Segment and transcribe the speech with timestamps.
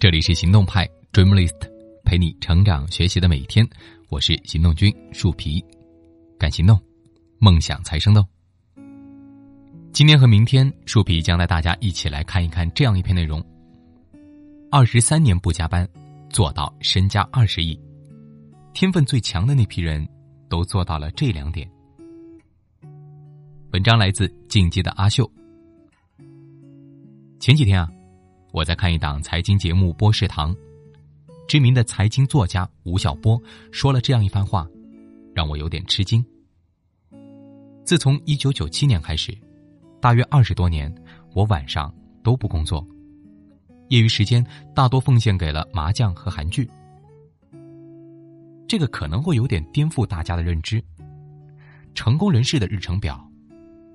[0.00, 1.56] 这里是行动派 Dreamlist，
[2.04, 3.68] 陪你成长学习的每一天。
[4.10, 5.60] 我是行动君树皮，
[6.38, 6.80] 敢行动，
[7.40, 8.24] 梦想才生动。
[9.92, 13.44] 今天和明天，树皮将带大家一起来看一看这样一篇内容：
[14.70, 15.88] 二十三年不加班，
[16.30, 17.76] 做到身家二十亿，
[18.72, 20.08] 天分最强的那批人
[20.48, 21.68] 都做到了这两点。
[23.72, 25.28] 文章来自进击的阿秀。
[27.40, 27.90] 前几天啊。
[28.50, 30.54] 我在看一档财经节目《波士堂》，
[31.46, 34.66] 知名的财经作家吴晓波说了这样一番话，
[35.34, 36.24] 让我有点吃惊。
[37.84, 39.36] 自从一九九七年开始，
[40.00, 40.92] 大约二十多年，
[41.34, 42.86] 我晚上都不工作，
[43.88, 46.68] 业余时间大多奉献给了麻将和韩剧。
[48.66, 50.82] 这个可能会有点颠覆大家的认知，
[51.94, 53.22] 成功人士的日程表，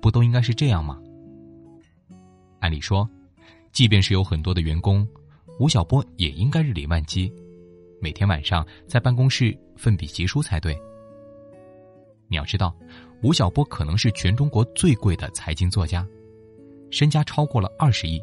[0.00, 0.96] 不都应该是这样吗？
[2.60, 3.08] 按理说。
[3.74, 5.06] 即便是有很多的员工，
[5.58, 7.30] 吴晓波也应该日理万机，
[8.00, 10.80] 每天晚上在办公室奋笔疾书才对。
[12.28, 12.72] 你要知道，
[13.20, 16.06] 吴晓波可能是全中国最贵的财经作家，
[16.88, 18.22] 身家超过了二十亿，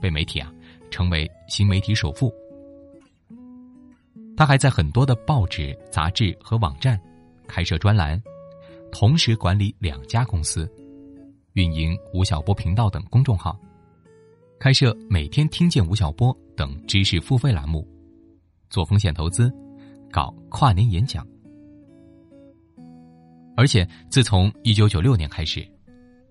[0.00, 0.50] 被媒体啊
[0.90, 2.32] 称为新媒体首富。
[4.34, 6.98] 他还在很多的报纸、杂志和网站
[7.46, 8.20] 开设专栏，
[8.90, 10.66] 同时管理两家公司，
[11.52, 13.60] 运营吴晓波频道等公众号。
[14.58, 17.86] 开设每天听见吴晓波等知识付费栏目，
[18.70, 19.52] 做风险投资，
[20.10, 21.26] 搞跨年演讲。
[23.56, 25.66] 而且自从一九九六年开始，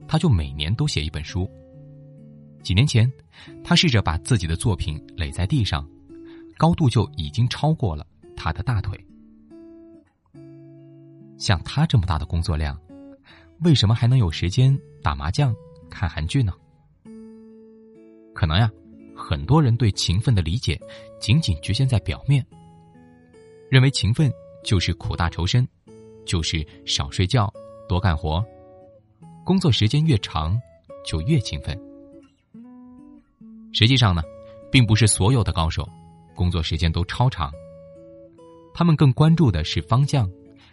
[0.08, 1.50] 他就每年都写一本书。
[2.64, 3.12] 几年前，
[3.64, 5.88] 他试着把自己的作品垒在地上，
[6.58, 9.00] 高度就已经超过了他的大腿。
[11.38, 12.80] 像他这么大的工作量，
[13.60, 15.54] 为什么还能有时间打麻将、
[15.90, 16.54] 看韩剧呢？
[18.44, 18.70] 可能呀，
[19.16, 20.78] 很多人对勤奋的理解
[21.18, 22.46] 仅仅局限在表面，
[23.70, 24.30] 认为勤奋
[24.66, 25.66] 就是苦大仇深，
[26.26, 27.50] 就是少睡觉、
[27.88, 28.44] 多干活，
[29.46, 30.60] 工作时间越长
[31.06, 31.74] 就越勤奋。
[33.72, 34.22] 实际上呢，
[34.70, 35.88] 并不是所有的高手
[36.36, 37.50] 工作时间都超长，
[38.74, 40.30] 他们更关注的是方向，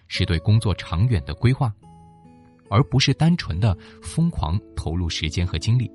[0.08, 1.72] 是对工作长远的规划，
[2.68, 5.88] 而不是单纯的疯狂投入时间和精力。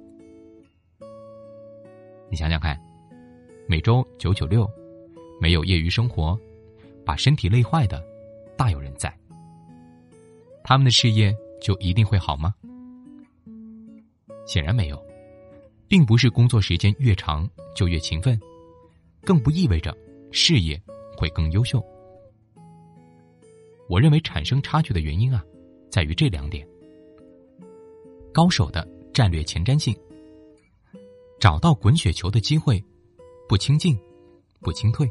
[2.30, 2.80] 你想想看，
[3.68, 4.69] 每周九九六，
[5.40, 6.38] 没有业余生活，
[7.06, 8.03] 把身体累坏的，
[8.58, 9.16] 大有人在。
[10.64, 12.53] 他们的事业就一定会好吗？
[14.47, 15.03] 显然没有，
[15.88, 18.40] 并不是工作时间越长就越勤奋，
[19.24, 19.96] 更不意味着
[20.31, 20.81] 事业
[21.16, 21.84] 会更优秀。
[23.88, 25.44] 我认为产生差距的原因啊，
[25.91, 26.68] 在于这两点：
[28.34, 29.96] 高手的战略前瞻性。
[31.46, 32.84] 找到滚雪球的机会，
[33.48, 33.96] 不轻进，
[34.62, 35.08] 不轻退。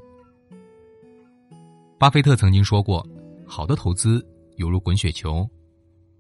[1.97, 3.07] 巴菲特曾经说过
[3.47, 4.21] ：“好的投资
[4.57, 5.49] 犹如滚雪球，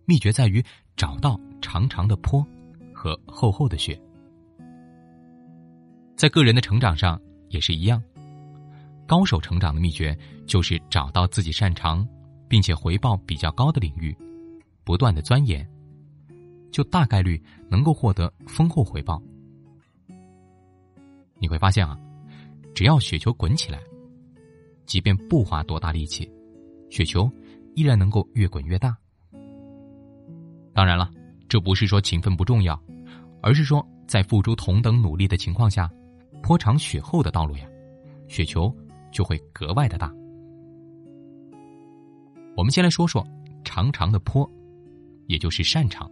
[0.04, 0.64] 秘诀在于
[0.94, 2.46] 找到长长的坡
[2.92, 4.00] 和厚厚的雪。”
[6.14, 8.00] 在个人的成长上也是一样，
[9.08, 12.06] 高手成长的秘诀就是找到自己擅长
[12.46, 14.16] 并且回报比较高的领域，
[14.84, 15.68] 不断的钻研，
[16.70, 19.20] 就大概率能够获得丰厚回报。
[21.44, 21.94] 你会发现啊，
[22.74, 23.78] 只要雪球滚起来，
[24.86, 26.26] 即便不花多大力气，
[26.88, 27.30] 雪球
[27.74, 28.96] 依然能够越滚越大。
[30.72, 31.10] 当然了，
[31.50, 32.82] 这不是说勤奋不重要，
[33.42, 35.86] 而是说在付出同等努力的情况下，
[36.42, 37.66] 坡长雪厚的道路呀，
[38.26, 38.74] 雪球
[39.12, 40.10] 就会格外的大。
[42.56, 43.22] 我们先来说说
[43.64, 44.50] 长长的坡，
[45.26, 46.10] 也就是擅长。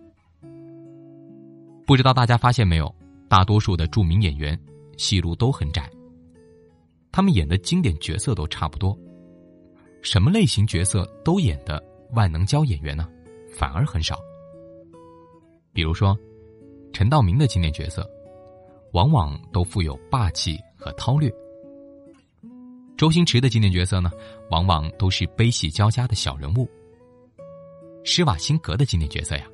[1.87, 2.94] 不知道大家发现没有，
[3.31, 4.60] 大多数的著名演员。
[5.03, 5.91] 戏路都很窄，
[7.11, 8.97] 他们演的经典角色都差不多，
[10.01, 11.83] 什么类型角色都演的
[12.13, 13.09] 万能胶演员呢，
[13.53, 14.17] 反而很少。
[15.73, 16.17] 比如说，
[16.93, 18.09] 陈道明的经典角色，
[18.93, 21.28] 往往都富有霸气和韬略；
[22.97, 24.09] 周星驰的经典角色呢，
[24.51, 26.65] 往往都是悲喜交加的小人物；
[28.05, 29.51] 施瓦辛格的经典角色呀，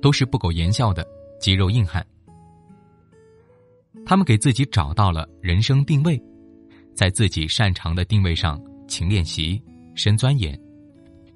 [0.00, 1.06] 都是不苟言笑的
[1.38, 2.02] 肌肉硬汉。
[4.06, 6.22] 他们给自己找到了人生定位，
[6.94, 9.60] 在自己擅长的定位上勤练习、
[9.96, 10.58] 深钻研，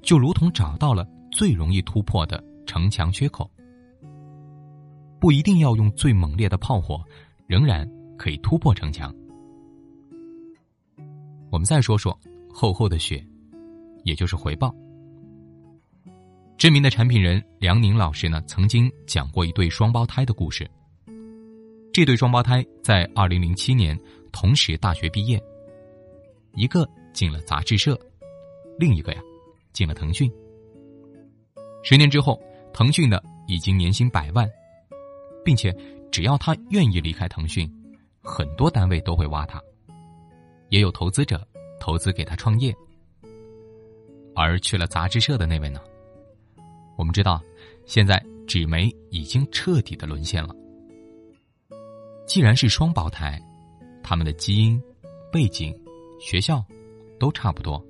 [0.03, 3.51] 就如同找到了最容易突破的城墙缺口。
[5.19, 7.03] 不一定要用最猛烈的炮火，
[7.49, 7.87] 仍然
[8.17, 9.13] 可以突破城墙。
[11.51, 12.17] 我们再说说
[12.49, 13.27] 厚厚的雪，
[14.05, 14.73] 也就是回报。
[16.57, 20.71] 知名的产品人梁宁老师呢，曾经讲过一对双胞胎的故事。
[21.93, 23.99] 这对双胞胎在二零零七年
[24.33, 25.43] 同时大学毕业，
[26.55, 27.99] 一个进了杂志社，
[28.79, 29.21] 另一个呀
[29.73, 30.31] 进了腾讯。
[31.83, 32.41] 十年之后，
[32.73, 34.49] 腾讯呢已经年薪百万，
[35.45, 35.75] 并且
[36.13, 37.69] 只要他愿意离开腾讯，
[38.23, 39.61] 很多单位都会挖他，
[40.69, 41.45] 也有投资者
[41.81, 42.73] 投资给他创业。
[44.37, 45.81] 而去了杂志社的那位呢？
[46.97, 47.43] 我们知道，
[47.85, 50.55] 现在纸媒已经彻底的沦陷了。
[52.31, 53.43] 既然是双胞胎，
[54.05, 54.81] 他们的基因、
[55.33, 55.77] 背景、
[56.21, 56.65] 学校
[57.19, 57.85] 都差不多。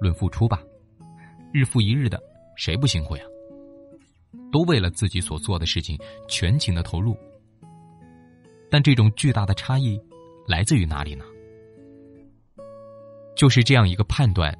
[0.00, 0.60] 论付出吧，
[1.52, 2.20] 日复一日的，
[2.56, 3.22] 谁不辛苦呀？
[4.50, 5.96] 都为了自己所做的事情
[6.26, 7.16] 全情的投入。
[8.68, 9.96] 但这种巨大的差异
[10.48, 11.24] 来自于哪里呢？
[13.36, 14.52] 就是这样一个判断。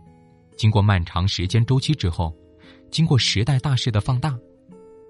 [0.57, 2.33] 经过漫长时间周期之后，
[2.89, 4.39] 经过时代大势的放大，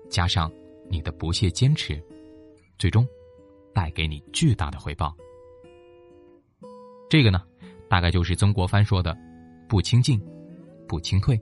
[0.09, 0.51] 加上
[0.89, 2.03] 你的不懈坚持，
[2.79, 3.07] 最终
[3.75, 5.15] 带给你巨大的回报。
[7.09, 7.43] 这个呢，
[7.89, 9.17] 大概就是曾国藩说的
[9.69, 10.21] “不清进，
[10.87, 11.41] 不清退”。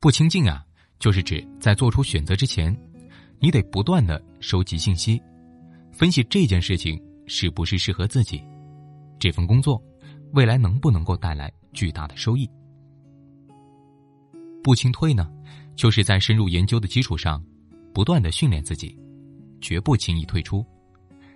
[0.00, 0.64] 不清进啊，
[0.98, 2.76] 就是指在做出选择之前，
[3.38, 5.20] 你得不断的收集信息，
[5.92, 8.42] 分析这件事情是不是适合自己，
[9.18, 9.82] 这份工作。
[10.32, 12.48] 未来能不能够带来巨大的收益？
[14.62, 15.30] 不清退呢，
[15.76, 17.44] 就是在深入研究的基础上，
[17.92, 18.98] 不断的训练自己，
[19.62, 20.62] 绝不轻易退出，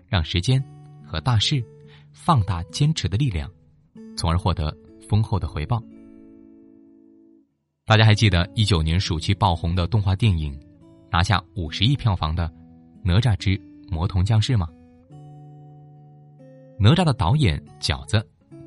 [0.06, 0.62] 让时间
[1.02, 1.64] 和大势
[2.12, 3.50] 放大坚持的力量，
[4.16, 4.76] 从而获得
[5.08, 5.82] 丰厚的回报。
[7.86, 10.54] 大家还记得一九年暑期爆红的动画电影，
[11.10, 12.46] 拿下五十亿票房的
[13.02, 13.58] 《哪吒之
[13.88, 14.68] 魔童降世》吗？
[16.78, 18.22] 哪吒的导演饺子。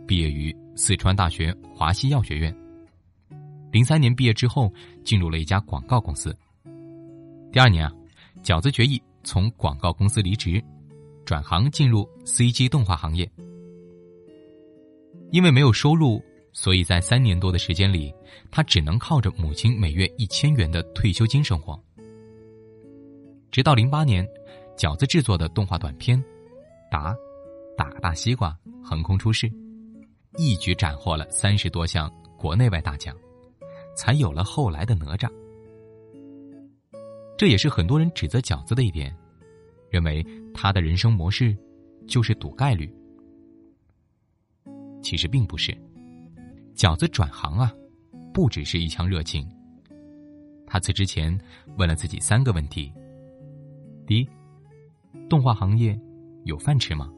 [0.08, 2.52] 毕业于四川大学华西药学院，
[3.72, 4.74] 零三年毕业之后
[5.04, 6.36] 进入了一家广告公司。
[7.52, 7.94] 第二年啊，
[8.42, 10.60] 饺子决意从广告公司离职，
[11.24, 13.32] 转行进入 CG 动画行业。
[15.30, 16.20] 因为没有收入，
[16.52, 18.12] 所以在三年多的时间里，
[18.50, 21.80] 他只能靠着母亲每月一千元的退休金生活。
[23.52, 24.28] 直到零八年，
[24.76, 26.18] 饺子制作的动画短片
[26.90, 27.16] 《打
[27.78, 28.50] 打大西瓜》
[28.84, 29.48] 横空出世。
[30.38, 33.16] 一举斩获了三十多项国内外大奖，
[33.96, 35.30] 才有了后来的哪吒。
[37.40, 39.16] 这也是很多人指责饺子的一点，
[39.90, 40.22] 认为
[40.54, 41.56] 他的人生模式
[42.06, 42.94] 就是赌概率。
[45.02, 45.72] 其实并不是，
[46.76, 47.74] 饺子转行啊，
[48.34, 49.50] 不只是一腔热情。
[50.68, 51.40] 他辞职前
[51.78, 52.92] 问了自己三个问题：
[54.06, 54.30] 第一，
[55.30, 55.98] 动画行业
[56.44, 57.10] 有饭吃吗？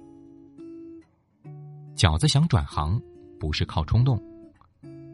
[1.96, 3.02] 饺子想转行，
[3.40, 4.24] 不是靠冲动，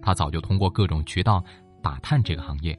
[0.02, 1.42] 他早就通过各种渠道
[1.82, 2.78] 打探这个行业。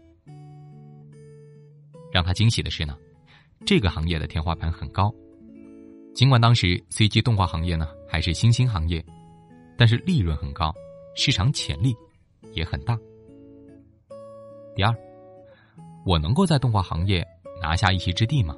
[2.10, 2.96] 让他惊喜的是呢，
[3.66, 5.14] 这个行业的天花板很高。
[6.14, 9.04] 尽管当时 CG 动画行业呢还是新兴行业，
[9.76, 10.74] 但是利润很高，
[11.14, 11.94] 市场潜力
[12.52, 12.98] 也很大。
[14.74, 14.94] 第二，
[16.04, 17.24] 我能够在动画行业
[17.60, 18.56] 拿下一席之地吗？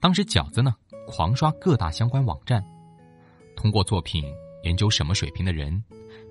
[0.00, 0.74] 当时饺子呢
[1.06, 2.64] 狂刷各大相关网站。
[3.54, 4.24] 通过作品
[4.64, 5.82] 研究什么水平的人，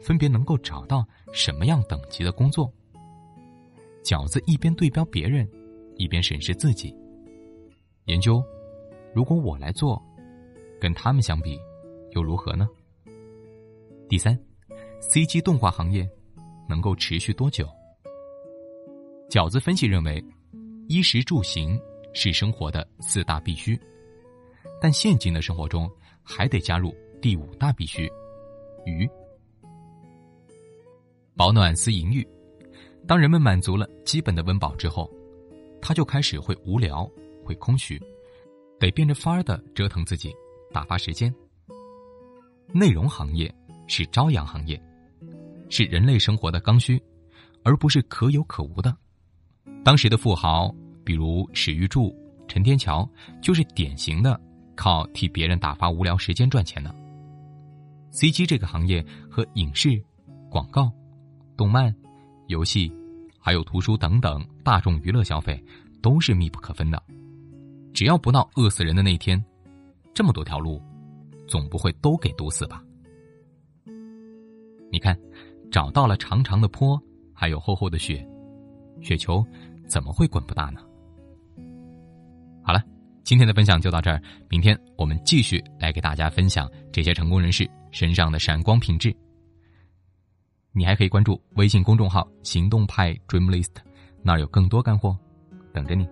[0.01, 2.71] 分别能够找到什么样等级的工作。
[4.03, 5.47] 饺子一边对标别人，
[6.01, 6.95] 一边审视自己，
[8.05, 8.43] 研究：
[9.13, 10.01] 如果我来做，
[10.79, 11.59] 跟他们相比，
[12.15, 12.67] 又如何呢？
[14.09, 14.35] 第三
[14.99, 16.09] ，CG 动画行业
[16.67, 17.69] 能够持续多久？
[19.29, 20.23] 饺子分析认为，
[20.87, 21.79] 衣食住行
[22.13, 23.79] 是生活的四大必须，
[24.81, 25.87] 但现今的生活中
[26.23, 26.91] 还得加入。
[27.21, 28.11] 第五大必须，
[28.87, 29.07] 鱼。
[31.37, 32.27] 保暖思淫欲，
[33.07, 35.07] 当人们满足了基本的温饱之后，
[35.81, 37.09] 他就开始会无聊，
[37.43, 38.01] 会空虚，
[38.79, 40.33] 得变着法儿的折腾自己，
[40.71, 41.33] 打发时间。
[42.73, 43.53] 内容行业
[43.87, 44.81] 是朝阳行业，
[45.69, 47.01] 是人类生活的刚需，
[47.63, 48.95] 而不是可有可无的。
[49.83, 50.73] 当时的富豪，
[51.03, 52.15] 比如史玉柱、
[52.47, 53.07] 陈天桥，
[53.41, 54.39] 就是典型的
[54.75, 56.95] 靠替别人打发无聊时间赚钱的。
[58.11, 60.01] CG 这个行业和影视、
[60.49, 60.91] 广告、
[61.57, 61.93] 动漫、
[62.47, 62.91] 游戏，
[63.41, 65.61] 还有图书等等大众娱乐消费，
[66.01, 67.01] 都是密不可分的。
[67.93, 69.43] 只要不闹饿死人的那天，
[70.13, 70.81] 这么多条路，
[71.47, 72.81] 总不会都给堵死吧？
[74.91, 75.17] 你看，
[75.71, 77.01] 找到了长长的坡，
[77.33, 78.25] 还有厚厚的雪，
[79.01, 79.45] 雪球
[79.87, 80.79] 怎么会滚不大呢？
[82.63, 82.81] 好了，
[83.23, 87.69] 今天的分享就到这儿，明天我们继续来给大家分享这些成功人士。
[87.91, 89.13] 身上的闪光品质，
[90.73, 93.75] 你还可以关注微信公众号“行动派 Dream List”，
[94.23, 95.17] 那儿有更多干货
[95.73, 96.07] 等着你。